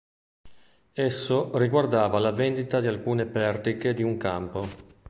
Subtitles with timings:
[0.95, 4.67] Esso riguardava la vendita di alcune pertiche di un campo.